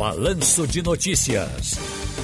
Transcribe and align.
Balanço 0.00 0.66
de 0.66 0.80
Notícias. 0.80 1.78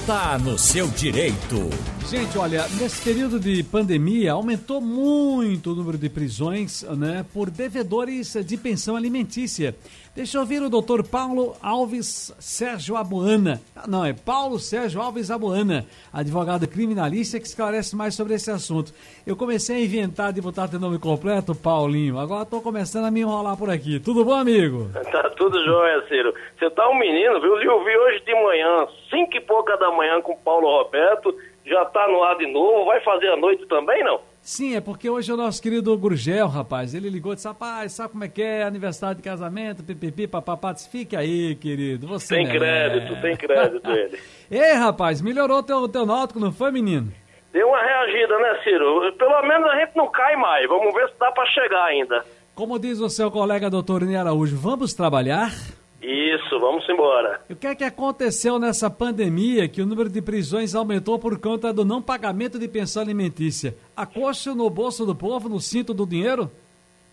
Tá 0.07 0.39
no 0.39 0.57
seu 0.57 0.87
direito. 0.87 1.69
Gente, 2.09 2.37
olha, 2.37 2.61
nesse 2.79 3.03
período 3.03 3.37
de 3.37 3.61
pandemia 3.63 4.31
aumentou 4.31 4.79
muito 4.79 5.73
o 5.73 5.75
número 5.75 5.97
de 5.97 6.09
prisões 6.09 6.81
né, 6.83 7.25
por 7.33 7.49
devedores 7.49 8.33
de 8.45 8.55
pensão 8.55 8.95
alimentícia. 8.95 9.75
Deixa 10.15 10.37
eu 10.37 10.41
ouvir 10.41 10.63
o 10.63 10.69
doutor 10.69 11.03
Paulo 11.03 11.55
Alves 11.61 12.33
Sérgio 12.39 12.95
Abuana. 12.95 13.61
Ah, 13.75 13.83
não, 13.87 14.05
é 14.05 14.13
Paulo 14.13 14.57
Sérgio 14.57 15.01
Alves 15.01 15.29
Abuana, 15.29 15.85
advogado 16.11 16.65
criminalista 16.65 17.39
que 17.41 17.45
esclarece 17.45 17.93
mais 17.93 18.15
sobre 18.15 18.35
esse 18.35 18.49
assunto. 18.49 18.93
Eu 19.27 19.35
comecei 19.35 19.75
a 19.75 19.83
inventar 19.83 20.31
de 20.31 20.41
botar 20.41 20.69
teu 20.69 20.79
nome 20.79 20.97
completo, 20.97 21.53
Paulinho. 21.53 22.17
Agora 22.17 22.43
estou 22.43 22.61
começando 22.61 23.05
a 23.05 23.11
me 23.11 23.19
enrolar 23.19 23.57
por 23.57 23.69
aqui. 23.69 23.99
Tudo 23.99 24.23
bom, 24.23 24.33
amigo? 24.33 24.89
Tá 25.17 25.29
tudo 25.31 25.63
jóia, 25.63 26.03
Ciro. 26.07 26.33
Você 26.57 26.69
tá 26.71 26.87
um 26.89 26.97
menino, 26.97 27.39
viu? 27.41 27.55
Eu 27.61 27.83
vi 27.83 27.95
hoje 27.95 28.23
de 28.25 28.33
manhã, 28.33 28.87
cinco 29.09 29.35
e 29.35 29.41
pouca 29.41 29.77
da 29.77 29.89
manhã 29.91 30.21
com 30.21 30.35
Paulo 30.35 30.67
Roberto. 30.67 31.33
Já 31.67 31.83
tá 31.85 32.07
no 32.07 32.23
ar 32.23 32.37
de 32.37 32.51
novo. 32.51 32.85
Vai 32.85 33.01
fazer 33.01 33.27
a 33.27 33.35
noite 33.35 33.65
também, 33.67 34.03
não? 34.03 34.19
Sim, 34.41 34.75
é 34.75 34.81
porque 34.81 35.09
hoje 35.09 35.29
é 35.29 35.33
o 35.33 35.37
nosso 35.37 35.61
querido 35.61 35.97
Gurgel, 35.97 36.47
rapaz. 36.47 36.95
Ele 36.95 37.09
ligou 37.09 37.33
e 37.33 37.35
disse: 37.35 37.47
rapaz, 37.47 37.91
sabe 37.91 38.11
como 38.13 38.23
é 38.23 38.29
que 38.29 38.41
é? 38.41 38.63
Aniversário 38.63 39.17
de 39.17 39.21
casamento, 39.21 39.83
pipipi, 39.83 40.25
papapá. 40.27 40.73
Fique 40.75 41.17
aí, 41.17 41.55
querido. 41.55 42.07
Você 42.07 42.35
tem 42.35 42.47
crédito, 42.47 43.21
tem 43.21 43.35
crédito 43.35 43.91
ele. 43.91 44.17
Ei, 44.49 44.73
rapaz, 44.73 45.21
melhorou 45.21 45.61
teu, 45.61 45.89
teu 45.89 46.05
náutico, 46.05 46.39
não 46.39 46.53
foi, 46.53 46.71
menino? 46.71 47.11
Deu 47.51 47.67
uma 47.67 47.81
reagida, 47.81 48.37
né, 48.39 48.59
Ciro? 48.63 49.13
Pelo 49.17 49.41
menos 49.41 49.69
a 49.69 49.79
gente 49.79 49.95
não 49.95 50.09
cai 50.09 50.35
mais. 50.37 50.67
Vamos 50.69 50.93
ver 50.93 51.09
se 51.09 51.19
dá 51.19 51.31
para 51.31 51.45
chegar 51.47 51.83
ainda. 51.83 52.23
Como 52.55 52.79
diz 52.79 52.99
o 52.99 53.09
seu 53.09 53.29
colega 53.29 53.69
doutor 53.69 54.01
Ney 54.03 54.15
Araújo, 54.15 54.57
vamos 54.57 54.93
trabalhar? 54.93 55.51
Isso, 56.01 56.59
vamos 56.59 56.87
embora. 56.87 57.41
E 57.49 57.53
o 57.53 57.55
que 57.55 57.67
é 57.67 57.75
que 57.75 57.83
aconteceu 57.83 58.59
nessa 58.59 58.89
pandemia 58.89 59.67
que 59.67 59.81
o 59.81 59.85
número 59.85 60.09
de 60.09 60.21
prisões 60.21 60.75
aumentou 60.75 61.17
por 61.17 61.39
conta 61.39 61.73
do 61.73 61.83
não 61.83 62.01
pagamento 62.01 62.59
de 62.59 62.67
pensão 62.67 63.01
alimentícia? 63.01 63.75
A 63.95 64.05
coxa 64.05 64.53
no 64.53 64.69
bolso 64.69 65.05
do 65.05 65.15
povo, 65.15 65.49
no 65.49 65.59
cinto 65.59 65.93
do 65.93 66.05
dinheiro? 66.05 66.51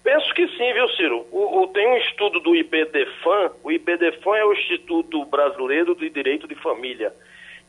Penso 0.03 0.35
que 0.35 0.47
sim, 0.49 0.73
viu, 0.75 0.87
Ciro? 0.91 1.27
O, 1.33 1.63
o, 1.63 1.69
tem 1.69 1.89
um 1.89 1.97
estudo 1.97 2.39
do 2.41 2.55
IBDFAM, 2.55 3.53
o 3.65 3.73
IBDFAM 3.73 4.37
é 4.37 4.45
o 4.45 4.53
Instituto 4.53 5.25
Brasileiro 5.25 5.95
de 5.95 6.11
Direito 6.11 6.47
de 6.47 6.55
Família, 6.57 7.11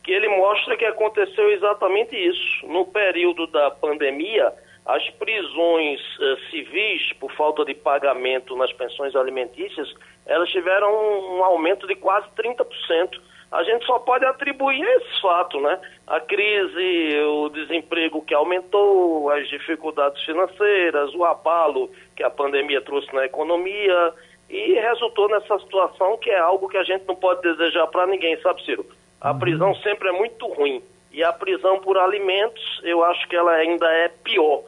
que 0.04 0.12
ele 0.12 0.28
mostra 0.28 0.76
que 0.76 0.84
aconteceu 0.84 1.50
exatamente 1.50 2.14
isso. 2.14 2.66
No 2.66 2.84
período 2.84 3.46
da 3.46 3.70
pandemia, 3.70 4.52
as 4.86 5.08
prisões 5.10 6.00
uh, 6.18 6.36
civis, 6.48 7.12
por 7.14 7.32
falta 7.32 7.64
de 7.64 7.74
pagamento 7.74 8.54
nas 8.54 8.72
pensões 8.72 9.16
alimentícias, 9.16 9.92
elas 10.24 10.48
tiveram 10.50 10.88
um, 10.88 11.38
um 11.38 11.44
aumento 11.44 11.88
de 11.88 11.96
quase 11.96 12.28
30%. 12.36 13.20
A 13.50 13.64
gente 13.64 13.84
só 13.84 13.98
pode 13.98 14.24
atribuir 14.24 14.82
esse 14.82 15.20
fato, 15.20 15.60
né? 15.60 15.78
A 16.06 16.20
crise, 16.20 17.18
o 17.20 17.48
desemprego 17.48 18.22
que 18.22 18.34
aumentou, 18.34 19.28
as 19.30 19.48
dificuldades 19.48 20.22
financeiras, 20.24 21.12
o 21.14 21.24
abalo 21.24 21.90
que 22.14 22.22
a 22.22 22.30
pandemia 22.30 22.80
trouxe 22.80 23.12
na 23.12 23.24
economia 23.24 24.14
e 24.48 24.74
resultou 24.74 25.28
nessa 25.28 25.58
situação 25.58 26.16
que 26.18 26.30
é 26.30 26.38
algo 26.38 26.68
que 26.68 26.76
a 26.76 26.84
gente 26.84 27.04
não 27.08 27.16
pode 27.16 27.42
desejar 27.42 27.88
para 27.88 28.06
ninguém, 28.06 28.40
sabe, 28.40 28.64
Ciro? 28.64 28.86
A 29.20 29.32
uhum. 29.32 29.38
prisão 29.40 29.74
sempre 29.76 30.08
é 30.08 30.12
muito 30.12 30.46
ruim. 30.46 30.80
E 31.12 31.24
a 31.24 31.32
prisão 31.32 31.80
por 31.80 31.96
alimentos, 31.98 32.80
eu 32.84 33.02
acho 33.02 33.26
que 33.28 33.34
ela 33.34 33.52
ainda 33.52 33.90
é 33.90 34.08
pior 34.08 34.62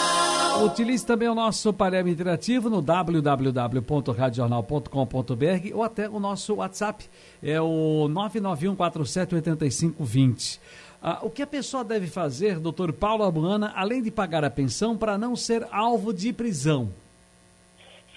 Utilize 0.65 1.07
também 1.07 1.29
o 1.29 1.35
nosso 1.35 1.73
painel 1.73 2.09
interativo 2.09 2.69
no 2.69 2.83
www.radiojornal.com.br 2.83 5.75
ou 5.75 5.85
até 5.85 6.09
o 6.09 6.19
nosso 6.19 6.57
WhatsApp, 6.57 7.05
é 7.43 7.61
o 7.61 8.09
991478520. 8.09 10.59
Ah, 11.01 11.21
o 11.23 11.31
que 11.31 11.43
a 11.43 11.47
pessoa 11.47 11.85
deve 11.85 12.09
fazer, 12.09 12.59
doutor 12.59 12.93
Paulo 12.93 13.23
Abuana, 13.25 13.73
além 13.77 14.03
de 14.03 14.11
pagar 14.11 14.45
a 14.45 14.51
pensão, 14.51 14.99
para 14.99 15.17
não 15.17 15.37
ser 15.37 15.65
alvo 15.71 16.13
de 16.13 16.33
prisão? 16.33 16.89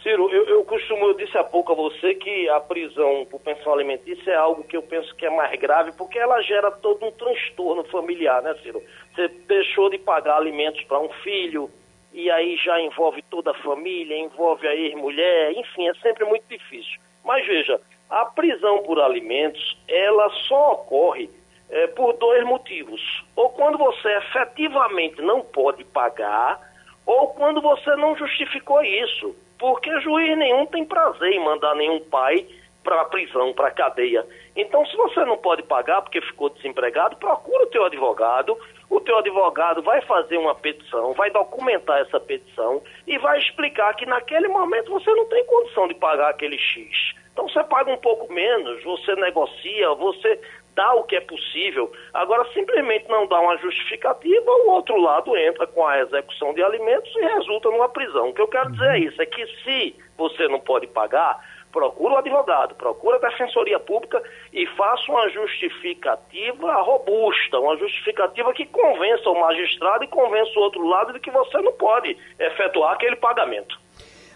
Ciro, 0.01 0.31
eu, 0.31 0.47
eu 0.47 0.63
costumo, 0.63 1.05
eu 1.05 1.13
disse 1.13 1.37
há 1.37 1.43
pouco 1.43 1.73
a 1.73 1.75
você 1.75 2.15
que 2.15 2.49
a 2.49 2.59
prisão 2.59 3.23
por 3.29 3.39
pensão 3.39 3.71
alimentícia 3.71 4.31
é 4.31 4.35
algo 4.35 4.63
que 4.63 4.75
eu 4.75 4.81
penso 4.81 5.15
que 5.15 5.27
é 5.27 5.29
mais 5.29 5.59
grave, 5.59 5.91
porque 5.91 6.17
ela 6.17 6.41
gera 6.41 6.71
todo 6.71 7.05
um 7.05 7.11
transtorno 7.11 7.83
familiar, 7.83 8.41
né, 8.41 8.55
Ciro? 8.63 8.81
Você 9.13 9.27
deixou 9.47 9.91
de 9.91 9.99
pagar 9.99 10.37
alimentos 10.37 10.83
para 10.85 10.99
um 10.99 11.09
filho, 11.23 11.69
e 12.13 12.29
aí 12.29 12.57
já 12.57 12.79
envolve 12.81 13.21
toda 13.23 13.51
a 13.51 13.61
família, 13.61 14.17
envolve 14.17 14.67
a 14.67 14.75
ex-mulher, 14.75 15.53
enfim, 15.53 15.87
é 15.87 15.93
sempre 15.95 16.25
muito 16.25 16.43
difícil. 16.49 16.99
Mas 17.23 17.45
veja, 17.45 17.79
a 18.09 18.25
prisão 18.25 18.79
por 18.79 18.99
alimentos, 18.99 19.77
ela 19.87 20.29
só 20.47 20.73
ocorre 20.73 21.29
é, 21.69 21.87
por 21.87 22.13
dois 22.17 22.43
motivos. 22.45 23.01
Ou 23.35 23.49
quando 23.49 23.77
você 23.77 24.09
efetivamente 24.17 25.21
não 25.21 25.41
pode 25.41 25.83
pagar, 25.85 26.59
ou 27.05 27.29
quando 27.29 27.61
você 27.61 27.95
não 27.95 28.15
justificou 28.15 28.83
isso. 28.83 29.35
Porque 29.57 30.01
juiz 30.01 30.37
nenhum 30.37 30.65
tem 30.65 30.83
prazer 30.83 31.31
em 31.31 31.43
mandar 31.43 31.75
nenhum 31.75 31.99
pai 32.01 32.45
para 32.83 33.01
a 33.01 33.05
prisão, 33.05 33.53
para 33.53 33.67
a 33.67 33.71
cadeia. 33.71 34.25
Então, 34.55 34.85
se 34.85 34.95
você 34.97 35.23
não 35.23 35.37
pode 35.37 35.63
pagar 35.63 36.01
porque 36.01 36.19
ficou 36.21 36.49
desempregado, 36.49 37.15
procura 37.15 37.63
o 37.63 37.67
teu 37.67 37.85
advogado. 37.85 38.57
O 38.91 38.99
teu 38.99 39.17
advogado 39.19 39.81
vai 39.81 40.01
fazer 40.01 40.35
uma 40.35 40.53
petição, 40.53 41.13
vai 41.13 41.31
documentar 41.31 42.01
essa 42.01 42.19
petição 42.19 42.83
e 43.07 43.17
vai 43.17 43.39
explicar 43.39 43.95
que 43.95 44.05
naquele 44.05 44.49
momento 44.49 44.91
você 44.91 45.09
não 45.11 45.25
tem 45.29 45.45
condição 45.45 45.87
de 45.87 45.93
pagar 45.93 46.29
aquele 46.29 46.57
X. 46.57 47.15
Então 47.31 47.47
você 47.47 47.63
paga 47.63 47.89
um 47.89 47.97
pouco 47.97 48.31
menos, 48.33 48.83
você 48.83 49.15
negocia, 49.15 49.93
você 49.93 50.37
dá 50.75 50.93
o 50.93 51.03
que 51.03 51.15
é 51.15 51.21
possível. 51.21 51.89
Agora, 52.13 52.45
simplesmente 52.53 53.07
não 53.07 53.25
dá 53.27 53.39
uma 53.39 53.57
justificativa, 53.59 54.51
o 54.51 54.71
outro 54.71 54.97
lado 54.97 55.37
entra 55.37 55.65
com 55.67 55.87
a 55.87 55.99
execução 55.99 56.53
de 56.53 56.61
alimentos 56.61 57.15
e 57.15 57.21
resulta 57.21 57.69
numa 57.71 57.87
prisão. 57.87 58.29
O 58.29 58.33
que 58.33 58.41
eu 58.41 58.47
quero 58.49 58.73
dizer 58.73 58.91
é 58.91 58.99
isso, 58.99 59.21
é 59.21 59.25
que 59.25 59.45
se 59.63 59.95
você 60.17 60.49
não 60.49 60.59
pode 60.59 60.87
pagar, 60.87 61.39
procura 61.71 62.15
o 62.15 62.17
advogado, 62.17 62.75
procura 62.75 63.17
a 63.17 63.29
defensoria 63.29 63.79
pública 63.79 64.21
e 64.53 64.65
faça 64.67 65.11
uma 65.11 65.29
justificativa 65.29 66.73
robusta, 66.81 67.59
uma 67.59 67.77
justificativa 67.77 68.53
que 68.53 68.65
convença 68.65 69.29
o 69.29 69.39
magistrado 69.39 70.03
e 70.03 70.07
convença 70.07 70.51
o 70.57 70.63
outro 70.63 70.85
lado 70.87 71.13
de 71.13 71.19
que 71.19 71.31
você 71.31 71.57
não 71.61 71.71
pode 71.73 72.17
efetuar 72.39 72.93
aquele 72.93 73.15
pagamento. 73.15 73.79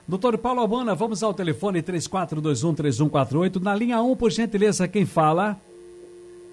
Doutor 0.08 0.38
Paulo 0.38 0.62
Albana, 0.62 0.94
vamos 0.94 1.24
ao 1.24 1.34
telefone 1.34 1.82
34213148. 1.82 3.62
Na 3.62 3.74
linha 3.74 4.02
1, 4.02 4.16
por 4.16 4.32
gentileza, 4.32 4.88
quem 4.88 5.06
fala? 5.06 5.58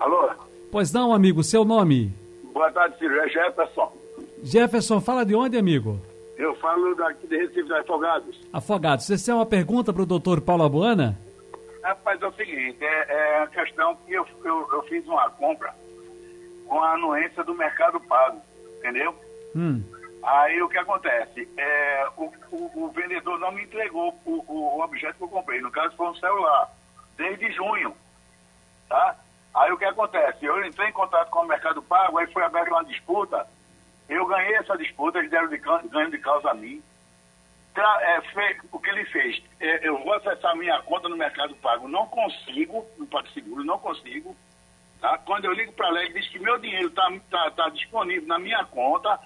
Alô? 0.00 0.30
Pois 0.70 0.90
não, 0.92 1.12
amigo, 1.12 1.42
seu 1.44 1.64
nome? 1.64 2.10
Boa 2.52 2.70
tarde, 2.72 2.98
Ciro. 2.98 3.14
É 3.20 3.28
Jefferson. 3.28 3.92
Jefferson, 4.42 5.00
fala 5.00 5.24
de 5.24 5.34
onde, 5.34 5.58
amigo? 5.58 6.00
Eu 6.36 6.54
falo 6.56 6.94
daqui 6.94 7.26
de 7.26 7.36
Recife, 7.36 7.64
de 7.64 7.74
Afogados. 7.74 8.40
Afogados. 8.52 9.06
Você 9.06 9.24
tem 9.24 9.34
uma 9.34 9.46
pergunta 9.46 9.92
para 9.92 10.02
o 10.02 10.06
doutor 10.06 10.40
Paulo 10.40 10.64
Abuana? 10.64 11.18
Rapaz, 11.82 12.22
é 12.22 12.26
o 12.26 12.32
seguinte, 12.32 12.78
é, 12.80 13.06
é 13.08 13.42
a 13.42 13.46
questão 13.48 13.96
que 13.96 14.12
eu, 14.12 14.24
eu, 14.44 14.68
eu, 14.72 14.82
fiz 14.84 15.04
uma 15.06 15.28
compra 15.30 15.74
com 16.68 16.80
a 16.80 16.92
anuência 16.92 17.42
do 17.42 17.54
Mercado 17.54 17.98
Pago, 18.00 18.40
entendeu? 18.78 19.12
Hum. 19.54 19.82
Aí 20.22 20.62
o 20.62 20.68
que 20.68 20.78
acontece? 20.78 21.48
É, 21.56 22.06
o, 22.16 22.32
o, 22.52 22.84
o 22.84 22.88
vendedor 22.90 23.36
não 23.40 23.50
me 23.50 23.64
entregou 23.64 24.16
o, 24.24 24.44
o, 24.46 24.80
objeto 24.80 25.16
que 25.16 25.24
eu 25.24 25.28
comprei, 25.28 25.60
no 25.60 25.72
caso 25.72 25.96
foi 25.96 26.08
um 26.08 26.14
celular, 26.14 26.70
desde 27.16 27.50
junho, 27.50 27.92
tá? 28.88 29.16
Aí 29.52 29.72
o 29.72 29.76
que 29.76 29.84
acontece? 29.84 30.44
Eu 30.44 30.64
entrei 30.64 30.88
em 30.88 30.92
contato 30.92 31.30
com 31.30 31.40
o 31.40 31.48
Mercado 31.48 31.82
Pago, 31.82 32.16
aí 32.16 32.28
foi 32.28 32.44
aberta 32.44 32.70
uma 32.70 32.84
disputa, 32.84 33.44
eu 34.12 34.26
ganhei 34.26 34.54
essa 34.56 34.76
disputa, 34.76 35.18
eles 35.18 35.30
deram 35.30 35.48
de 35.48 35.58
ganho 35.58 36.10
de 36.10 36.18
causa 36.18 36.50
a 36.50 36.54
mim. 36.54 36.82
Tra, 37.74 37.98
é, 38.02 38.20
fe, 38.20 38.60
o 38.70 38.78
que 38.78 38.90
ele 38.90 39.04
fez? 39.06 39.42
É, 39.58 39.88
eu 39.88 39.98
vou 40.02 40.12
acessar 40.12 40.56
minha 40.56 40.80
conta 40.82 41.08
no 41.08 41.16
Mercado 41.16 41.54
Pago, 41.56 41.88
não 41.88 42.06
consigo, 42.06 42.86
no 42.98 43.06
PagSeguro, 43.06 43.64
não 43.64 43.78
consigo. 43.78 44.36
Tá? 45.00 45.18
Quando 45.18 45.46
eu 45.46 45.52
ligo 45.52 45.72
para 45.72 45.88
lá, 45.88 46.02
ele 46.02 46.12
diz 46.12 46.28
que 46.28 46.38
meu 46.38 46.58
dinheiro 46.58 46.88
está 46.88 47.10
tá, 47.30 47.50
tá 47.50 47.68
disponível 47.70 48.28
na 48.28 48.38
minha 48.38 48.64
conta, 48.66 49.18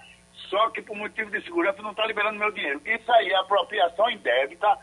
só 0.49 0.69
que 0.69 0.81
por 0.81 0.95
motivo 0.95 1.29
de 1.29 1.41
segurança 1.41 1.81
não 1.81 1.91
está 1.91 2.05
liberando 2.05 2.39
meu 2.39 2.51
dinheiro. 2.51 2.81
Isso 2.85 3.11
aí 3.11 3.29
é 3.29 3.35
apropriação 3.35 4.09
indébita, 4.09 4.77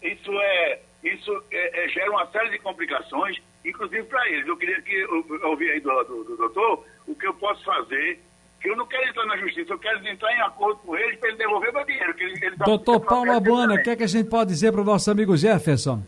isso 0.00 0.30
é 0.40 0.80
isso 1.02 1.44
é, 1.50 1.84
é, 1.84 1.88
gera 1.88 2.10
uma 2.10 2.26
série 2.26 2.50
de 2.50 2.58
complicações, 2.58 3.40
inclusive 3.64 4.04
para 4.04 4.28
eles. 4.28 4.46
Eu 4.46 4.56
queria 4.56 4.80
que 4.82 4.94
eu, 4.94 5.26
eu 5.28 5.50
ouvir 5.50 5.70
aí 5.70 5.80
do, 5.80 6.04
do, 6.04 6.24
do 6.24 6.36
doutor 6.36 6.84
o 7.06 7.14
que 7.14 7.26
eu 7.26 7.34
posso 7.34 7.62
fazer 7.64 8.20
Que 8.60 8.70
eu 8.70 8.76
não 8.76 8.86
quero 8.86 9.08
entrar 9.08 9.24
na 9.26 9.36
justiça, 9.36 9.72
eu 9.72 9.78
quero 9.78 10.06
entrar 10.06 10.32
em 10.32 10.40
acordo 10.40 10.80
com 10.84 10.96
eles 10.96 11.18
para 11.18 11.28
ele 11.28 11.38
devolver 11.38 11.72
meu 11.72 11.84
dinheiro. 11.84 12.14
Que 12.14 12.24
ele, 12.24 12.44
ele 12.44 12.56
tá- 12.56 12.64
Doutor 12.64 13.00
tá 13.00 13.06
Paulo 13.06 13.32
Abuana, 13.32 13.74
o 13.74 13.82
que 13.82 13.90
é 13.90 13.96
que 13.96 14.02
a 14.02 14.08
gente 14.08 14.28
pode 14.28 14.50
dizer 14.50 14.72
para 14.72 14.80
o 14.80 14.84
nosso 14.84 15.10
amigo 15.10 15.36
Jefferson? 15.36 16.00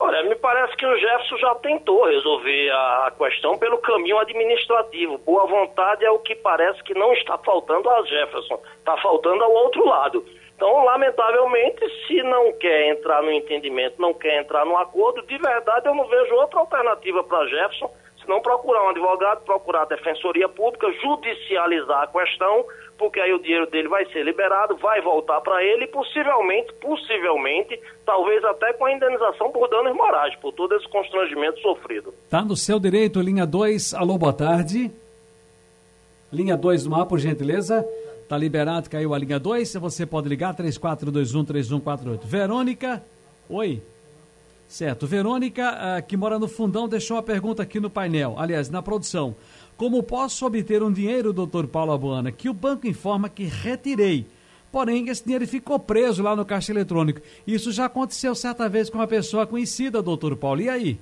Olha, 0.00 0.22
me 0.22 0.36
parece 0.36 0.76
que 0.76 0.86
o 0.86 0.96
Jefferson 0.96 1.38
já 1.38 1.54
tentou 1.56 2.04
resolver 2.06 2.70
a 2.70 3.06
a 3.08 3.10
questão 3.10 3.58
pelo 3.58 3.78
caminho 3.78 4.18
administrativo. 4.18 5.18
Boa 5.18 5.46
vontade 5.46 6.04
é 6.04 6.10
o 6.10 6.20
que 6.20 6.36
parece 6.36 6.82
que 6.84 6.94
não 6.94 7.12
está 7.14 7.36
faltando 7.38 7.90
a 7.90 8.02
Jefferson, 8.04 8.60
está 8.76 8.96
faltando 8.98 9.42
ao 9.42 9.50
outro 9.52 9.84
lado. 9.84 10.24
Então, 10.54 10.84
lamentavelmente, 10.84 11.80
se 12.06 12.22
não 12.22 12.52
quer 12.52 12.90
entrar 12.90 13.22
no 13.22 13.30
entendimento, 13.32 14.00
não 14.00 14.12
quer 14.14 14.40
entrar 14.40 14.64
no 14.64 14.76
acordo, 14.76 15.22
de 15.22 15.38
verdade 15.38 15.86
eu 15.88 15.94
não 15.94 16.06
vejo 16.06 16.34
outra 16.34 16.60
alternativa 16.60 17.22
para 17.24 17.46
Jefferson, 17.46 17.90
senão 18.28 18.42
procurar 18.42 18.84
um 18.84 18.90
advogado, 18.90 19.42
procurar 19.42 19.82
a 19.82 19.86
defensoria 19.86 20.46
pública, 20.50 20.86
judicializar 21.00 22.02
a 22.02 22.06
questão, 22.06 22.62
porque 22.98 23.18
aí 23.18 23.32
o 23.32 23.38
dinheiro 23.40 23.66
dele 23.70 23.88
vai 23.88 24.04
ser 24.12 24.22
liberado, 24.22 24.76
vai 24.76 25.00
voltar 25.00 25.40
para 25.40 25.64
ele 25.64 25.86
possivelmente, 25.86 26.70
possivelmente, 26.74 27.80
talvez 28.04 28.44
até 28.44 28.74
com 28.74 28.84
a 28.84 28.92
indenização 28.92 29.50
por 29.50 29.66
danos 29.70 29.96
morais, 29.96 30.36
por 30.36 30.52
todo 30.52 30.74
esse 30.74 30.86
constrangimento 30.88 31.58
sofrido. 31.60 32.12
Tá 32.28 32.44
no 32.44 32.54
seu 32.54 32.78
direito, 32.78 33.18
linha 33.22 33.46
2. 33.46 33.94
Alô, 33.94 34.18
boa 34.18 34.34
tarde. 34.34 34.90
Linha 36.30 36.54
2 36.54 36.84
no 36.84 36.96
ar, 36.96 37.06
por 37.06 37.18
gentileza. 37.18 37.82
Tá 38.28 38.36
liberado, 38.36 38.90
caiu 38.90 39.14
a 39.14 39.18
linha 39.18 39.38
2. 39.40 39.76
Você 39.76 40.04
pode 40.04 40.28
ligar 40.28 40.54
3421-3148. 40.54 42.20
Verônica, 42.24 43.02
oi. 43.48 43.80
Certo. 44.68 45.06
Verônica, 45.06 45.66
ah, 45.66 46.02
que 46.02 46.16
mora 46.16 46.38
no 46.38 46.46
fundão, 46.46 46.86
deixou 46.86 47.16
uma 47.16 47.22
pergunta 47.22 47.62
aqui 47.62 47.80
no 47.80 47.90
painel. 47.90 48.36
Aliás, 48.38 48.68
na 48.68 48.82
produção. 48.82 49.34
Como 49.76 50.02
posso 50.02 50.44
obter 50.44 50.82
um 50.82 50.92
dinheiro, 50.92 51.32
doutor 51.32 51.66
Paulo 51.66 51.92
Abuana, 51.92 52.30
que 52.30 52.48
o 52.48 52.54
banco 52.54 52.86
informa 52.86 53.28
que 53.28 53.44
retirei? 53.44 54.26
Porém, 54.70 55.08
esse 55.08 55.24
dinheiro 55.24 55.46
ficou 55.46 55.78
preso 55.78 56.22
lá 56.22 56.36
no 56.36 56.44
caixa 56.44 56.70
eletrônico. 56.70 57.20
Isso 57.46 57.72
já 57.72 57.86
aconteceu 57.86 58.34
certa 58.34 58.68
vez 58.68 58.90
com 58.90 58.98
uma 58.98 59.06
pessoa 59.06 59.46
conhecida, 59.46 60.02
doutor 60.02 60.36
Paulo. 60.36 60.60
E 60.60 60.68
aí? 60.68 60.98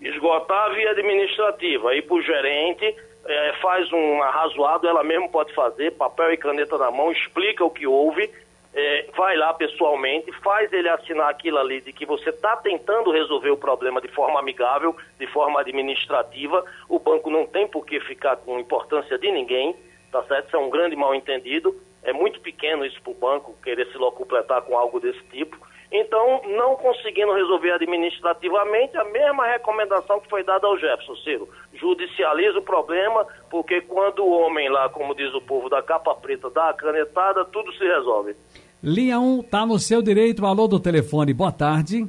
esgotar 0.00 0.66
a 0.66 0.68
via 0.70 0.90
administrativa, 0.90 1.94
ir 1.94 2.02
para 2.02 2.16
o 2.16 2.22
gerente, 2.22 2.96
eh, 3.26 3.54
faz 3.60 3.92
um 3.92 4.22
arrazoado, 4.22 4.88
ela 4.88 5.04
mesmo 5.04 5.28
pode 5.28 5.54
fazer, 5.54 5.92
papel 5.92 6.32
e 6.32 6.36
caneta 6.36 6.78
na 6.78 6.90
mão, 6.90 7.12
explica 7.12 7.64
o 7.64 7.70
que 7.70 7.86
houve, 7.86 8.30
eh, 8.72 9.06
vai 9.16 9.36
lá 9.36 9.52
pessoalmente, 9.54 10.30
faz 10.40 10.72
ele 10.72 10.88
assinar 10.88 11.28
aquilo 11.28 11.58
ali 11.58 11.80
de 11.80 11.92
que 11.92 12.06
você 12.06 12.30
está 12.30 12.56
tentando 12.56 13.10
resolver 13.10 13.50
o 13.50 13.56
problema 13.56 14.00
de 14.00 14.08
forma 14.08 14.38
amigável, 14.38 14.96
de 15.18 15.26
forma 15.26 15.60
administrativa, 15.60 16.64
o 16.88 16.98
banco 16.98 17.30
não 17.30 17.46
tem 17.46 17.66
por 17.66 17.84
que 17.84 17.98
ficar 18.00 18.36
com 18.36 18.60
importância 18.60 19.18
de 19.18 19.30
ninguém, 19.30 19.74
tá 20.12 20.22
certo? 20.24 20.46
Isso 20.46 20.56
é 20.56 20.60
um 20.60 20.70
grande 20.70 20.94
mal 20.94 21.14
entendido, 21.14 21.74
é 22.02 22.12
muito 22.12 22.40
pequeno 22.40 22.84
isso 22.84 23.00
para 23.02 23.12
o 23.12 23.14
banco 23.14 23.56
querer 23.62 23.86
se 23.88 23.98
locupletar 23.98 24.62
com 24.62 24.78
algo 24.78 25.00
desse 25.00 25.22
tipo. 25.24 25.56
Então, 25.92 26.40
não 26.56 26.76
conseguindo 26.76 27.32
resolver 27.32 27.72
administrativamente, 27.72 28.96
a 28.96 29.04
mesma 29.04 29.46
recomendação 29.46 30.20
que 30.20 30.28
foi 30.30 30.44
dada 30.44 30.66
ao 30.66 30.78
Jefferson, 30.78 31.16
Ciro. 31.16 31.48
Judicializa 31.74 32.58
o 32.58 32.62
problema, 32.62 33.26
porque 33.50 33.80
quando 33.80 34.20
o 34.24 34.30
homem 34.30 34.68
lá, 34.68 34.88
como 34.88 35.14
diz 35.16 35.34
o 35.34 35.40
povo, 35.40 35.68
da 35.68 35.82
capa 35.82 36.14
preta, 36.14 36.48
dá 36.48 36.70
a 36.70 36.74
canetada, 36.74 37.44
tudo 37.44 37.72
se 37.72 37.82
resolve. 37.84 38.36
Linha 38.82 39.18
1, 39.18 39.42
tá 39.42 39.66
no 39.66 39.78
seu 39.80 40.00
direito. 40.00 40.46
Alô 40.46 40.68
do 40.68 40.78
telefone, 40.78 41.34
boa 41.34 41.50
tarde. 41.50 42.06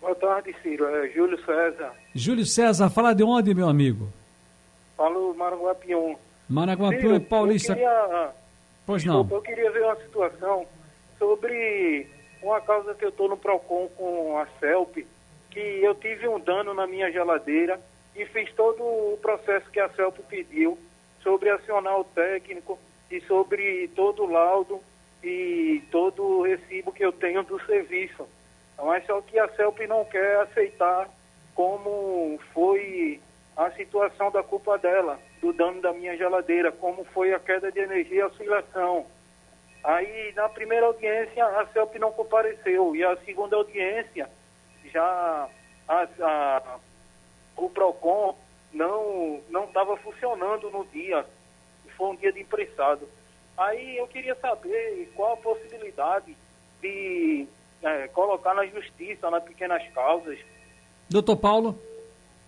Boa 0.00 0.14
tarde, 0.14 0.54
Ciro. 0.62 0.84
É 0.86 1.08
Júlio 1.08 1.42
César. 1.42 1.92
Júlio 2.14 2.44
César, 2.44 2.90
fala 2.90 3.14
de 3.14 3.24
onde, 3.24 3.54
meu 3.54 3.68
amigo? 3.68 4.08
Falo 4.96 5.34
Maranguapium. 5.34 6.16
Maraguapiú 6.48 7.00
Ciro, 7.00 7.14
é 7.16 7.20
paulista. 7.20 7.72
Eu 7.72 7.76
queria, 7.76 8.30
Pois 8.86 9.04
não. 9.04 9.26
eu 9.30 9.40
queria 9.42 9.70
ver 9.70 9.82
uma 9.82 9.96
situação 9.96 10.64
sobre 11.18 12.06
uma 12.46 12.60
causa 12.60 12.94
que 12.94 13.04
eu 13.04 13.08
estou 13.08 13.28
no 13.28 13.36
PROCON 13.36 13.88
com 13.96 14.38
a 14.38 14.46
CELP, 14.60 15.04
que 15.50 15.58
eu 15.58 15.94
tive 15.96 16.28
um 16.28 16.38
dano 16.38 16.72
na 16.72 16.86
minha 16.86 17.10
geladeira 17.10 17.80
e 18.14 18.24
fiz 18.26 18.52
todo 18.52 18.82
o 18.82 19.18
processo 19.20 19.68
que 19.70 19.80
a 19.80 19.88
CELP 19.88 20.18
pediu 20.28 20.78
sobre 21.22 21.50
acionar 21.50 21.98
o 21.98 22.04
técnico 22.04 22.78
e 23.10 23.20
sobre 23.22 23.88
todo 23.96 24.22
o 24.22 24.30
laudo 24.30 24.80
e 25.24 25.82
todo 25.90 26.22
o 26.22 26.42
recibo 26.42 26.92
que 26.92 27.04
eu 27.04 27.12
tenho 27.12 27.42
do 27.42 27.60
serviço. 27.66 28.28
Mas 28.78 29.04
só 29.06 29.20
que 29.20 29.38
a 29.38 29.48
CELP 29.48 29.80
não 29.88 30.04
quer 30.04 30.40
aceitar 30.40 31.08
como 31.54 32.38
foi 32.54 33.20
a 33.56 33.70
situação 33.72 34.30
da 34.30 34.42
culpa 34.42 34.78
dela, 34.78 35.18
do 35.40 35.52
dano 35.52 35.80
da 35.80 35.92
minha 35.92 36.16
geladeira, 36.16 36.70
como 36.70 37.04
foi 37.04 37.32
a 37.32 37.40
queda 37.40 37.72
de 37.72 37.80
energia 37.80 38.18
e 38.18 38.20
a 38.20 38.26
oscilação. 38.26 39.06
Aí, 39.86 40.32
na 40.34 40.48
primeira 40.48 40.86
audiência, 40.86 41.44
a 41.46 41.64
CELP 41.68 41.96
não 42.00 42.10
compareceu. 42.10 42.96
E 42.96 43.04
a 43.04 43.16
segunda 43.18 43.54
audiência, 43.54 44.28
já 44.92 45.48
a- 45.88 46.08
a- 46.20 46.78
o 47.56 47.70
PROCON 47.70 48.36
não 48.72 49.40
não 49.48 49.64
estava 49.64 49.96
funcionando 49.98 50.68
no 50.70 50.84
dia. 50.86 51.24
Foi 51.96 52.08
um 52.08 52.16
dia 52.16 52.32
de 52.32 52.40
impressado. 52.40 53.08
Aí 53.56 53.96
eu 53.96 54.08
queria 54.08 54.34
saber 54.34 55.10
qual 55.14 55.34
a 55.34 55.36
possibilidade 55.36 56.36
de 56.82 57.46
eh, 57.82 58.08
colocar 58.08 58.54
na 58.54 58.66
justiça, 58.66 59.30
nas 59.30 59.44
pequenas 59.44 59.82
causas, 59.94 60.38
Doutor 61.08 61.36
Paulo, 61.36 61.78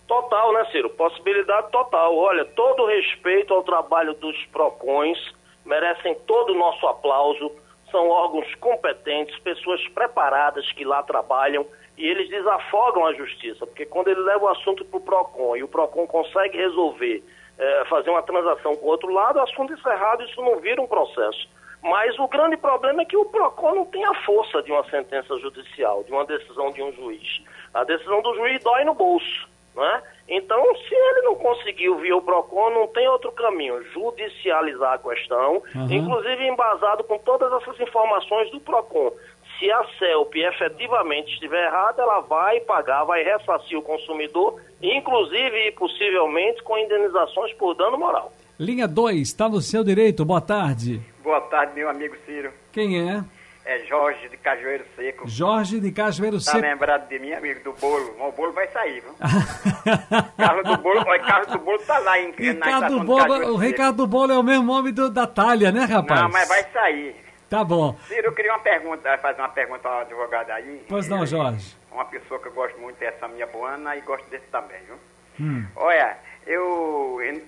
Total, 0.05 0.51
né, 0.53 0.65
Ciro? 0.71 0.89
Possibilidade 0.89 1.71
total. 1.71 2.13
Olha, 2.17 2.43
todo 2.43 2.85
respeito 2.87 3.53
ao 3.53 3.63
trabalho 3.63 4.13
dos 4.15 4.35
PROCONs, 4.47 5.17
merecem 5.65 6.15
todo 6.27 6.53
o 6.53 6.57
nosso 6.57 6.87
aplauso, 6.87 7.51
são 7.91 8.07
órgãos 8.09 8.53
competentes, 8.55 9.37
pessoas 9.39 9.85
preparadas 9.89 10.71
que 10.71 10.85
lá 10.85 11.01
trabalham 11.03 11.65
e 11.97 12.07
eles 12.07 12.29
desafogam 12.29 13.05
a 13.05 13.13
justiça, 13.13 13.67
porque 13.67 13.85
quando 13.85 14.07
ele 14.07 14.21
leva 14.21 14.45
o 14.45 14.47
assunto 14.47 14.85
para 14.85 14.97
o 14.97 15.01
PROCON 15.01 15.57
e 15.57 15.63
o 15.63 15.67
PROCON 15.67 16.07
consegue 16.07 16.57
resolver, 16.57 17.21
eh, 17.57 17.83
fazer 17.89 18.09
uma 18.09 18.23
transação 18.23 18.75
com 18.77 18.85
o 18.85 18.89
outro 18.89 19.11
lado, 19.11 19.37
o 19.37 19.41
assunto 19.41 19.73
encerrado, 19.73 20.23
isso 20.23 20.41
não 20.41 20.59
vira 20.59 20.81
um 20.81 20.87
processo. 20.87 21.49
Mas 21.81 22.17
o 22.17 22.27
grande 22.27 22.55
problema 22.55 23.01
é 23.01 23.05
que 23.05 23.17
o 23.17 23.25
PROCON 23.25 23.75
não 23.75 23.85
tem 23.85 24.05
a 24.05 24.13
força 24.23 24.61
de 24.63 24.71
uma 24.71 24.83
sentença 24.89 25.37
judicial, 25.39 26.03
de 26.03 26.11
uma 26.11 26.25
decisão 26.25 26.71
de 26.71 26.81
um 26.81 26.91
juiz. 26.93 27.41
A 27.73 27.83
decisão 27.83 28.21
do 28.21 28.33
juiz 28.35 28.63
dói 28.63 28.85
no 28.85 28.93
bolso. 28.93 29.48
Não 29.75 29.85
é? 29.85 30.03
Então, 30.27 30.63
se 30.75 30.93
ele 30.93 31.21
não 31.21 31.35
conseguiu 31.35 31.97
via 31.97 32.15
o 32.15 32.21
PROCON, 32.21 32.69
não 32.71 32.87
tem 32.87 33.07
outro 33.07 33.31
caminho. 33.31 33.81
Judicializar 33.93 34.93
a 34.93 34.97
questão, 34.97 35.61
Uhum. 35.75 35.91
inclusive 35.91 36.47
embasado 36.47 37.03
com 37.03 37.17
todas 37.19 37.51
essas 37.61 37.79
informações 37.79 38.51
do 38.51 38.59
PROCON. 38.59 39.11
Se 39.57 39.69
a 39.71 39.83
CELP 39.97 40.35
efetivamente 40.37 41.33
estiver 41.33 41.65
errada, 41.67 42.01
ela 42.01 42.21
vai 42.21 42.59
pagar, 42.61 43.03
vai 43.03 43.23
ressarcir 43.23 43.77
o 43.77 43.81
consumidor, 43.81 44.61
inclusive 44.81 45.67
e 45.67 45.71
possivelmente 45.71 46.61
com 46.63 46.77
indenizações 46.77 47.53
por 47.53 47.73
dano 47.75 47.97
moral. 47.97 48.31
linha 48.59 48.87
2, 48.87 49.19
está 49.27 49.47
no 49.49 49.61
seu 49.61 49.83
direito. 49.83 50.23
Boa 50.25 50.41
tarde. 50.41 51.01
Boa 51.23 51.41
tarde, 51.41 51.73
meu 51.75 51.89
amigo 51.89 52.15
Ciro. 52.25 52.51
Quem 52.71 53.09
é? 53.09 53.23
É 53.65 53.79
Jorge 53.85 54.29
de 54.29 54.37
Cajueiro 54.37 54.83
Seco. 54.95 55.27
Jorge 55.27 55.79
de 55.79 55.91
Cajueiro 55.91 56.37
Tá 56.37 56.51
Seco. 56.53 56.57
lembrado 56.59 57.07
de 57.07 57.19
mim, 57.19 57.33
amigo, 57.33 57.63
do 57.63 57.73
bolo? 57.73 58.15
O 58.19 58.31
bolo 58.31 58.51
vai 58.53 58.67
sair, 58.69 59.01
viu? 59.01 59.13
Carro 60.37 60.63
do 60.63 60.77
bolo, 60.77 61.03
olha, 61.05 61.23
carro 61.23 61.45
do 61.45 61.59
bolo 61.59 61.79
tá 61.79 61.99
lá 61.99 62.19
em 62.19 62.27
na 62.29 62.65
Ricardo 62.65 62.99
de 62.99 63.05
Bolo, 63.05 63.33
o 63.35 63.39
Seco. 63.39 63.57
Ricardo 63.57 64.07
Bolo 64.07 64.31
é 64.33 64.37
o 64.37 64.43
mesmo 64.43 64.63
nome 64.65 64.91
do- 64.91 65.09
da 65.09 65.27
talha, 65.27 65.71
né, 65.71 65.83
rapaz? 65.85 66.21
Não, 66.21 66.29
mas 66.29 66.47
vai 66.47 66.63
sair. 66.71 67.15
Tá 67.49 67.63
bom. 67.63 67.95
Ciro, 68.07 68.27
eu 68.27 68.31
queria 68.33 68.51
uma 68.53 68.59
pergunta, 68.59 69.17
fazer 69.17 69.41
uma 69.41 69.49
pergunta 69.49 69.87
ao 69.87 69.99
advogado 70.01 70.51
aí. 70.51 70.85
Pois 70.87 71.07
não, 71.07 71.25
Jorge. 71.25 71.75
Uma 71.91 72.05
pessoa 72.05 72.39
que 72.39 72.47
eu 72.47 72.53
gosto 72.53 72.79
muito 72.79 73.01
é 73.01 73.07
essa 73.07 73.27
minha 73.27 73.47
boana 73.47 73.95
e 73.95 74.01
gosto 74.01 74.27
desse 74.29 74.45
também, 74.51 74.77
viu? 74.85 74.95
Hum. 75.41 75.65
Olha, 75.75 76.17
eu, 76.45 77.19
eu 77.21 77.41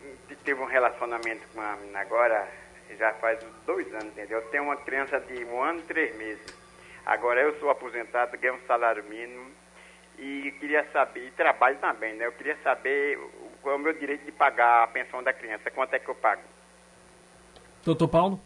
tive 0.43 0.59
um 0.61 0.65
relacionamento 0.65 1.41
com 1.53 1.61
uma 1.61 1.75
menina 1.77 1.99
agora, 1.99 2.47
já 2.97 3.13
faz 3.13 3.43
uns 3.43 3.65
dois 3.65 3.87
anos, 3.93 4.07
entendeu? 4.07 4.39
Eu 4.39 4.47
tenho 4.49 4.63
uma 4.63 4.77
criança 4.77 5.19
de 5.19 5.43
um 5.45 5.61
ano 5.61 5.79
e 5.79 5.83
três 5.83 6.15
meses. 6.17 6.45
Agora 7.05 7.41
eu 7.41 7.59
sou 7.59 7.69
aposentado, 7.69 8.37
ganho 8.37 8.55
um 8.55 8.67
salário 8.67 9.03
mínimo 9.03 9.49
e 10.19 10.51
queria 10.59 10.85
saber, 10.91 11.27
e 11.27 11.31
trabalho 11.31 11.77
também, 11.79 12.15
né? 12.15 12.25
Eu 12.25 12.31
queria 12.31 12.57
saber 12.63 13.19
qual 13.61 13.75
é 13.75 13.77
o 13.77 13.81
meu 13.81 13.93
direito 13.93 14.25
de 14.25 14.31
pagar 14.31 14.83
a 14.83 14.87
pensão 14.87 15.23
da 15.23 15.33
criança, 15.33 15.71
quanto 15.71 15.93
é 15.93 15.99
que 15.99 16.09
eu 16.09 16.15
pago? 16.15 16.41
Doutor 17.83 18.07
Paulo? 18.07 18.39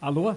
Alô? 0.00 0.36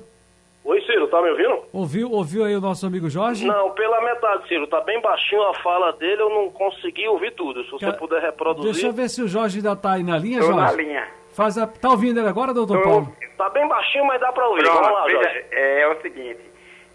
Oi, 0.66 0.82
Ciro, 0.82 1.08
tá 1.08 1.22
me 1.22 1.30
ouvindo? 1.30 1.64
Ouviu, 1.72 2.12
ouviu 2.12 2.44
aí 2.44 2.56
o 2.56 2.62
nosso 2.62 2.88
amigo 2.88 3.08
Jorge? 3.08 3.46
Não, 3.46 3.70
pela 3.72 4.02
metade, 4.02 4.48
Ciro. 4.48 4.66
Tá 4.66 4.82
bem 4.82 5.00
baixinho 5.00 5.44
a 5.44 5.54
fala 5.62 5.92
dele, 5.94 6.22
eu 6.22 6.30
não 6.30 6.50
consegui 6.50 7.08
ouvir 7.08 7.32
tudo. 7.36 7.64
Se 7.66 7.72
você 7.72 7.86
Quer- 7.86 7.98
puder 7.98 8.20
reproduzir. 8.22 8.72
Deixa 8.72 8.88
eu 8.88 8.94
ver 8.94 9.08
se 9.10 9.22
o 9.22 9.28
Jorge 9.28 9.58
ainda 9.58 9.76
tá 9.76 9.94
aí 9.94 10.04
na 10.04 10.18
linha, 10.18 10.40
na 10.40 10.46
Jorge. 10.46 10.78
linha. 10.78 11.08
Faz 11.34 11.58
a... 11.58 11.68
Tá 11.68 11.90
ouvindo 11.92 12.20
ele 12.20 12.28
agora, 12.30 12.52
doutor 12.54 12.78
Tô. 12.82 12.84
Paulo? 12.84 13.16
Tá 13.38 13.50
bem 13.50 13.68
baixinho, 13.68 14.06
mas 14.06 14.20
dá 14.20 14.32
pra 14.32 14.48
ouvir. 14.48 14.64
Vamos 14.66 14.82
lá, 14.82 15.04
Pronto, 15.04 15.12
Jorge. 15.12 15.28
veja, 15.34 15.46
é, 15.52 15.82
é 15.82 15.88
o 15.88 16.02
seguinte, 16.02 16.40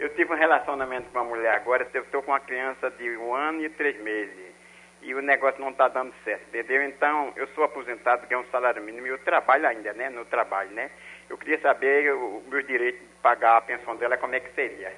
eu 0.00 0.08
tive 0.16 0.32
um 0.32 0.36
relacionamento 0.36 1.08
com 1.12 1.18
uma 1.20 1.24
mulher 1.28 1.54
agora, 1.54 1.86
eu 1.94 2.02
estou 2.02 2.22
com 2.22 2.32
uma 2.32 2.40
criança 2.40 2.90
de 2.90 3.16
um 3.18 3.34
ano 3.34 3.62
e 3.62 3.68
três 3.68 4.00
meses. 4.02 4.50
e 5.02 5.14
o 5.14 5.22
negócio 5.22 5.60
não 5.60 5.70
está 5.70 5.88
dando 5.88 6.12
certo, 6.24 6.42
entendeu? 6.48 6.82
Então, 6.84 7.32
eu 7.36 7.46
sou 7.54 7.64
aposentado, 7.64 8.26
ganho 8.28 8.42
um 8.42 8.50
salário 8.50 8.82
mínimo 8.82 9.06
e 9.06 9.10
eu 9.10 9.18
trabalho 9.18 9.66
ainda, 9.66 9.92
né? 9.94 10.10
No 10.10 10.24
trabalho, 10.26 10.70
né? 10.72 10.90
Eu 11.28 11.38
queria 11.38 11.58
saber 11.60 12.12
o, 12.12 12.42
meu 12.50 12.62
direito 12.62 12.98
pagar 13.22 13.58
a 13.58 13.60
pensão 13.60 13.96
dela, 13.96 14.16
como 14.16 14.34
é 14.34 14.40
que 14.40 14.54
seria. 14.54 14.92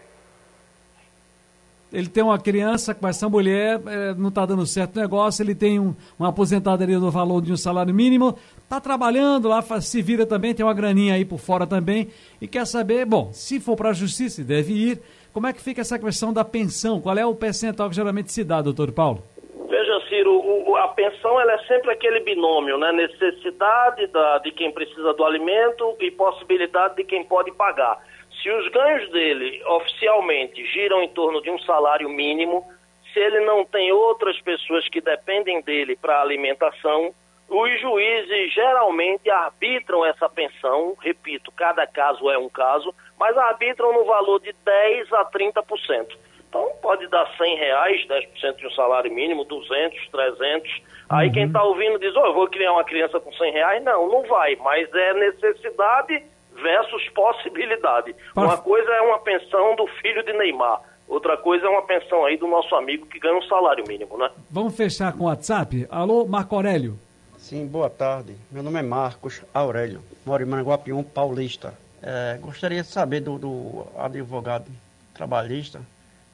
Ele 1.93 2.09
tem 2.09 2.23
uma 2.23 2.39
criança 2.39 2.95
com 2.95 3.07
essa 3.07 3.29
mulher, 3.29 3.79
é, 3.87 4.15
não 4.15 4.31
está 4.31 4.47
dando 4.47 4.65
certo 4.65 4.97
o 4.97 5.01
negócio, 5.01 5.43
ele 5.43 5.55
tem 5.55 5.79
um, 5.79 5.95
uma 6.19 6.31
aposentadoria 6.31 6.99
no 6.99 7.11
valor 7.11 7.43
de 7.43 7.53
um 7.53 7.57
salário 7.57 7.93
mínimo, 7.95 8.39
está 8.63 8.81
trabalhando 8.81 9.47
lá, 9.49 9.61
faz- 9.61 9.85
se 9.89 10.01
vira 10.01 10.25
também, 10.25 10.55
tem 10.55 10.65
uma 10.65 10.73
graninha 10.73 11.15
aí 11.15 11.25
por 11.25 11.39
fora 11.39 11.67
também, 11.67 12.09
e 12.41 12.49
quer 12.49 12.67
saber, 12.67 13.05
bom, 13.05 13.31
se 13.35 13.61
for 13.61 13.77
para 13.77 13.91
a 13.91 13.93
justiça, 13.93 14.43
deve 14.43 14.73
ir, 14.73 15.03
como 15.35 15.47
é 15.47 15.53
que 15.53 15.61
fica 15.61 15.83
essa 15.83 15.99
questão 15.99 16.33
da 16.33 16.43
pensão? 16.45 16.99
Qual 16.99 17.17
é 17.19 17.27
o 17.27 17.35
percentual 17.35 17.91
que 17.91 17.97
geralmente 17.97 18.33
se 18.33 18.43
dá, 18.43 18.63
doutor 18.63 18.91
Paulo? 18.93 19.23
Veja, 19.69 20.01
Ciro, 20.09 20.31
o- 20.33 20.71
o- 20.71 20.77
a 20.77 20.89
pensão 20.89 21.39
ela 21.39 21.53
é 21.53 21.59
sempre 21.67 21.91
aquele 21.91 22.21
binômio, 22.21 22.79
né? 22.79 22.91
Necessidade 22.93 24.07
da, 24.07 24.39
de 24.39 24.51
quem 24.53 24.73
precisa 24.73 25.13
do 25.13 25.25
alimento 25.25 25.95
e 26.01 26.11
possibilidade 26.11 26.97
de 26.97 27.05
quem 27.05 27.23
pode 27.25 27.51
pagar. 27.53 27.99
Se 28.43 28.51
os 28.51 28.69
ganhos 28.73 29.09
dele 29.13 29.63
oficialmente 29.67 30.67
giram 30.67 31.01
em 31.01 31.09
torno 31.09 31.41
de 31.41 31.49
um 31.49 31.59
salário 31.61 32.09
mínimo, 32.09 32.65
se 33.13 33.21
ele 33.21 33.41
não 33.41 33.65
tem 33.65 33.93
outras 33.93 34.41
pessoas 34.41 34.89
que 34.89 35.01
dependem 35.01 35.63
dele 35.63 35.95
para 35.95 36.21
alimentação, 36.21 37.15
os 37.49 37.81
juízes 37.81 38.53
geralmente 38.53 39.31
arbitram 39.31 40.05
essa 40.05 40.29
pensão, 40.29 40.97
repito, 41.01 41.53
cada 41.53 41.87
caso 41.87 42.29
é 42.31 42.39
um 42.39 42.49
caso, 42.49 42.93
mas 43.19 43.37
arbitram 43.37 43.93
no 43.93 44.05
valor 44.05 44.41
de 44.41 44.53
10 44.65 45.13
a 45.13 45.25
30%. 45.27 46.17
Então 46.49 46.69
pode 46.83 47.07
dar 47.09 47.31
100 47.37 47.57
reais, 47.57 48.07
10% 48.09 48.57
de 48.57 48.67
um 48.67 48.71
salário 48.73 49.13
mínimo, 49.13 49.45
200, 49.45 50.09
300. 50.09 50.83
Aí 51.09 51.31
quem 51.31 51.47
está 51.47 51.63
ouvindo 51.63 51.99
diz, 51.99 52.15
oh, 52.17 52.27
eu 52.27 52.35
vou 52.35 52.49
criar 52.49 52.73
uma 52.73 52.85
criança 52.85 53.21
com 53.21 53.33
100 53.33 53.53
reais. 53.53 53.85
Não, 53.85 54.09
não 54.09 54.23
vai, 54.25 54.57
mas 54.57 54.93
é 54.93 55.15
necessidade 55.15 56.32
versus 56.63 57.09
possibilidade. 57.11 58.15
Para- 58.35 58.45
Uma 58.45 58.59
coisa 58.59 58.91
é 58.93 59.01
uma 59.03 59.19
pensão 59.19 59.75
do 59.77 59.87
filho 60.01 60.23
de 60.25 60.33
Neymar, 60.33 60.81
outra 61.09 61.37
coisa 61.37 61.67
é 61.67 61.69
uma 61.69 61.83
pensão 61.83 62.25
aí 62.25 62.37
do 62.37 62.47
nosso 62.47 62.75
amigo 62.75 63.07
que 63.07 63.19
ganha 63.19 63.37
um 63.37 63.43
salário 63.43 63.85
mínimo, 63.87 64.17
né? 64.17 64.31
Vamos 64.51 64.75
fechar 64.77 65.13
com 65.13 65.25
o 65.25 65.27
WhatsApp? 65.27 65.87
Alô, 65.91 66.25
Marco 66.27 66.55
Aurélio. 66.55 66.99
Sim, 67.39 67.67
boa 67.67 67.91
tarde. 67.91 68.37
Meu 68.51 68.63
nome 68.63 68.79
é 68.79 68.83
Marcos 68.83 69.43
Aurélio, 69.53 70.01
moro 70.25 70.43
em 70.43 70.47
Manguapium, 70.47 71.03
Paulista. 71.03 71.75
É, 72.03 72.39
gostaria 72.41 72.83
de 72.83 72.89
saber 72.89 73.21
do, 73.21 73.39
do 73.39 73.87
advogado 73.99 74.67
trabalhista 75.15 75.81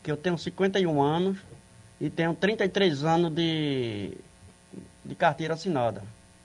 que 0.02 0.10
eu 0.10 0.16
tenho 0.16 0.38
51 0.38 1.02
anos 1.02 1.38
e 2.00 2.08
tenho 2.08 2.34
33 2.34 3.04
anos 3.04 3.32
de, 3.34 4.12
de 5.04 5.14
carteira 5.14 5.54
assinada. 5.54 6.02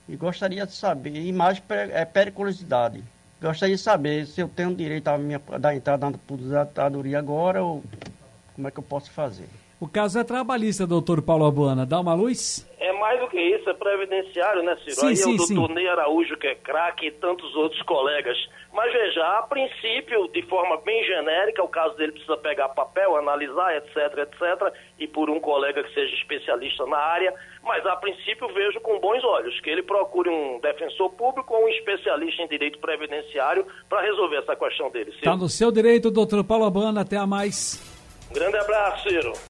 E 0.08 0.16
gostaria 0.16 0.66
de 0.66 0.72
saber, 0.74 1.14
e 1.16 1.32
mais 1.32 1.62
é 1.92 2.04
periculosidade. 2.04 3.02
Gostaria 3.44 3.76
de 3.76 3.82
saber 3.82 4.26
se 4.26 4.40
eu 4.40 4.48
tenho 4.48 4.74
direito 4.74 5.06
à 5.08 5.18
minha, 5.18 5.38
da 5.60 5.76
entrada 5.76 6.08
na 6.08 6.16
aposentadoria 6.16 7.18
agora 7.18 7.62
ou 7.62 7.84
como 8.54 8.66
é 8.66 8.70
que 8.70 8.78
eu 8.78 8.82
posso 8.82 9.10
fazer. 9.10 9.46
O 9.78 9.86
caso 9.86 10.18
é 10.18 10.24
trabalhista, 10.24 10.86
doutor 10.86 11.20
Paulo 11.20 11.44
Abuana. 11.44 11.84
Dá 11.84 12.00
uma 12.00 12.14
luz? 12.14 12.66
Mais 13.04 13.20
do 13.20 13.28
que 13.28 13.38
isso, 13.38 13.68
é 13.68 13.74
previdenciário, 13.74 14.62
né, 14.62 14.78
Ciro? 14.82 14.96
Sim, 14.96 15.06
Aí 15.08 15.16
sim, 15.16 15.32
é 15.32 15.34
o 15.34 15.38
sim. 15.40 15.54
doutor 15.54 15.74
Ney 15.74 15.86
Araújo, 15.86 16.38
que 16.38 16.46
é 16.46 16.54
craque, 16.54 17.08
e 17.08 17.10
tantos 17.10 17.54
outros 17.54 17.82
colegas. 17.82 18.34
Mas 18.72 18.90
veja, 18.90 19.22
a 19.38 19.42
princípio, 19.42 20.26
de 20.28 20.40
forma 20.44 20.78
bem 20.78 21.04
genérica, 21.04 21.62
o 21.62 21.68
caso 21.68 21.94
dele 21.98 22.12
precisa 22.12 22.38
pegar 22.38 22.70
papel, 22.70 23.14
analisar, 23.14 23.76
etc, 23.76 24.20
etc, 24.20 24.74
e 24.98 25.06
por 25.06 25.28
um 25.28 25.38
colega 25.38 25.84
que 25.84 25.92
seja 25.92 26.14
especialista 26.14 26.86
na 26.86 26.96
área. 26.96 27.34
Mas 27.62 27.84
a 27.84 27.94
princípio 27.96 28.48
vejo 28.54 28.80
com 28.80 28.98
bons 28.98 29.22
olhos 29.22 29.60
que 29.60 29.68
ele 29.68 29.82
procure 29.82 30.30
um 30.30 30.58
defensor 30.60 31.10
público 31.10 31.52
ou 31.52 31.66
um 31.66 31.68
especialista 31.68 32.40
em 32.40 32.48
direito 32.48 32.78
previdenciário 32.78 33.66
para 33.86 34.00
resolver 34.00 34.38
essa 34.38 34.56
questão 34.56 34.90
dele. 34.90 35.10
Ciro. 35.10 35.18
Está 35.18 35.36
no 35.36 35.50
seu 35.50 35.70
direito, 35.70 36.10
doutor 36.10 36.42
Paulo 36.42 36.64
Abuana. 36.64 37.02
Até 37.02 37.18
a 37.18 37.26
mais. 37.26 37.82
Um 38.30 38.32
grande 38.32 38.56
abraço, 38.56 39.06
Ciro. 39.06 39.34